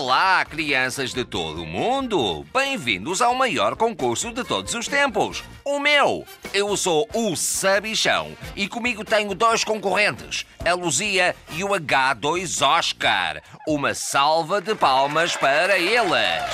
[0.00, 2.42] Olá, crianças de todo o mundo!
[2.54, 6.24] Bem-vindos ao maior concurso de todos os tempos, o meu!
[6.54, 13.42] Eu sou o Sabichão e comigo tenho dois concorrentes, a Luzia e o H2 Oscar.
[13.68, 16.48] Uma salva de palmas para eles!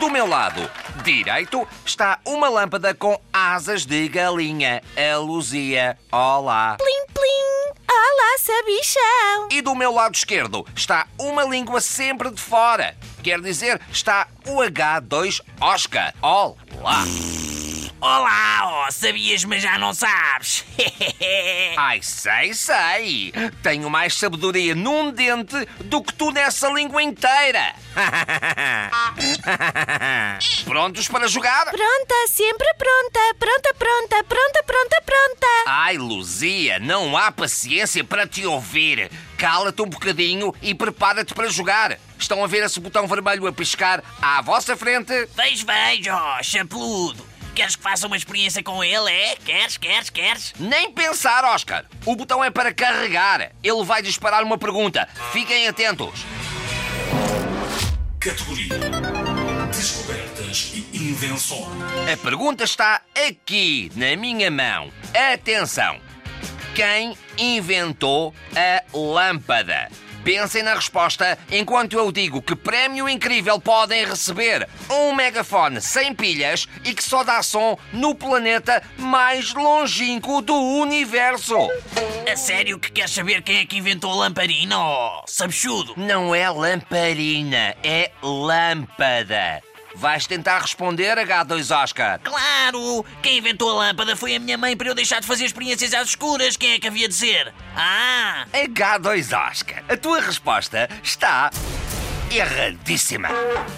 [0.00, 0.70] Do meu lado
[1.02, 5.98] direito está uma lâmpada com asas de galinha, a Luzia.
[6.10, 6.76] Olá!
[6.78, 6.97] Plim,
[8.48, 9.48] sabichão!
[9.50, 12.96] E do meu lado esquerdo está uma língua sempre de fora.
[13.22, 16.14] Quer dizer, está o H2 Oscar.
[16.22, 17.04] Olá!
[18.00, 20.64] Olá, oh, sabias, mas já não sabes.
[21.76, 23.32] Ai, sei, sei.
[23.60, 27.74] Tenho mais sabedoria num dente do que tu nessa língua inteira.
[30.64, 31.64] Prontos para jogar?
[31.64, 35.46] Pronta, sempre pronta, pronta, pronta, pronta, pronta, pronta.
[35.66, 39.10] Ai, Luzia, não há paciência para te ouvir.
[39.36, 41.98] Cala-te um bocadinho e prepara-te para jogar.
[42.16, 45.12] Estão a ver esse botão vermelho a piscar à vossa frente?
[45.34, 47.26] Vejo, vejo, oh, chapeludo.
[47.58, 49.34] Queres que faça uma experiência com ele, é?
[49.34, 50.54] Queres, queres, queres?
[50.60, 51.84] Nem pensar, Oscar.
[52.06, 53.50] O botão é para carregar.
[53.64, 55.08] Ele vai disparar uma pergunta.
[55.32, 56.24] Fiquem atentos.
[58.20, 58.78] Categoria
[59.72, 61.66] Descobertas e Invenções.
[62.12, 64.92] A pergunta está aqui, na minha mão.
[65.32, 65.98] Atenção!
[66.76, 69.90] Quem inventou a lâmpada?
[70.24, 76.66] Pensem na resposta enquanto eu digo que prémio incrível podem receber um megafone sem pilhas
[76.84, 81.56] e que só dá som no planeta mais longínquo do universo.
[82.30, 85.94] A sério que queres saber quem é que inventou a lamparina, oh, sabichudo?
[85.96, 89.62] Não é lamparina, é lâmpada.
[89.98, 92.20] Vais tentar responder, H2 Oscar?
[92.22, 93.04] Claro!
[93.20, 96.10] Quem inventou a lâmpada foi a minha mãe para eu deixar de fazer experiências às
[96.10, 96.56] escuras.
[96.56, 97.52] Quem é que havia de ser?
[97.74, 98.46] Ah!
[98.52, 101.50] H2 Oscar, a tua resposta está
[102.30, 103.28] erradíssima.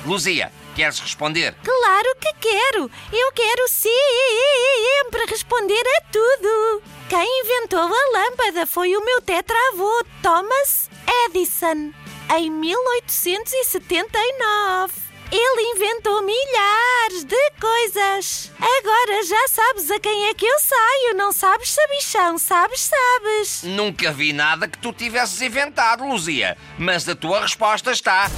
[0.05, 1.55] Luzia, queres responder?
[1.65, 2.91] Claro que quero!
[3.11, 6.83] Eu quero sempre responder a tudo!
[7.09, 10.91] Quem inventou a lâmpada foi o meu tetravô, Thomas
[11.25, 11.95] Edison,
[12.37, 15.10] em 1879.
[15.33, 18.51] Ele inventou milhares de coisas.
[18.59, 22.37] Agora já sabes a quem é que eu saio, não sabes, sabichão?
[22.37, 23.63] Sabes, sabes.
[23.63, 26.59] Nunca vi nada que tu tivesses inventado, Luzia.
[26.77, 28.29] Mas a tua resposta está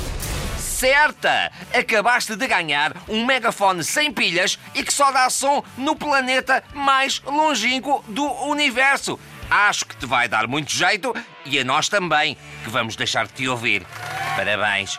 [0.58, 1.53] certa!
[1.72, 7.22] Acabaste de ganhar um megafone sem pilhas e que só dá som no planeta mais
[7.24, 9.19] longínquo do universo.
[9.48, 11.14] Acho que te vai dar muito jeito
[11.47, 13.86] e a nós também, que vamos deixar de te ouvir.
[14.34, 14.98] Parabéns!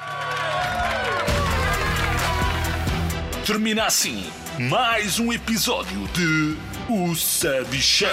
[3.45, 4.23] Termina assim
[4.57, 8.07] mais um episódio de O Sabichão.